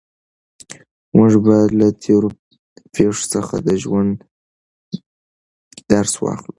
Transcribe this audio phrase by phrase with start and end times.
[1.17, 2.29] موږ باید له تېرو
[2.95, 4.11] پېښو څخه د ژوند
[5.91, 6.49] درس واخلو.